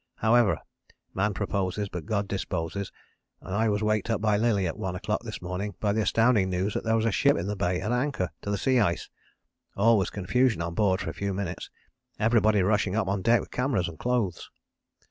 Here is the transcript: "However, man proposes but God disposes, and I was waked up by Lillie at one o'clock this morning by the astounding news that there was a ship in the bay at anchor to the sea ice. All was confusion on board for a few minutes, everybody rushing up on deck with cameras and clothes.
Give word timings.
"However, 0.15 0.57
man 1.13 1.35
proposes 1.35 1.87
but 1.87 2.07
God 2.07 2.27
disposes, 2.27 2.91
and 3.39 3.53
I 3.53 3.69
was 3.69 3.83
waked 3.83 4.09
up 4.09 4.19
by 4.19 4.35
Lillie 4.35 4.65
at 4.65 4.75
one 4.79 4.95
o'clock 4.95 5.21
this 5.21 5.43
morning 5.43 5.75
by 5.79 5.93
the 5.93 6.01
astounding 6.01 6.49
news 6.49 6.73
that 6.73 6.83
there 6.83 6.95
was 6.95 7.05
a 7.05 7.11
ship 7.11 7.37
in 7.37 7.45
the 7.45 7.55
bay 7.55 7.79
at 7.79 7.91
anchor 7.91 8.31
to 8.41 8.49
the 8.49 8.57
sea 8.57 8.79
ice. 8.79 9.09
All 9.77 9.99
was 9.99 10.09
confusion 10.09 10.59
on 10.59 10.73
board 10.73 11.01
for 11.01 11.11
a 11.11 11.13
few 11.13 11.35
minutes, 11.35 11.69
everybody 12.19 12.63
rushing 12.63 12.95
up 12.95 13.07
on 13.07 13.21
deck 13.21 13.41
with 13.41 13.51
cameras 13.51 13.87
and 13.87 13.99
clothes. 13.99 14.49